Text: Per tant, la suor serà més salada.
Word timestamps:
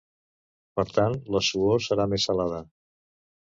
Per 0.79 0.85
tant, 0.97 1.17
la 1.35 1.41
suor 1.49 1.85
serà 1.89 2.09
més 2.15 2.27
salada. 2.31 2.65